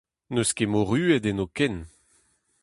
[0.31, 1.75] N'eus ket morued eno ken.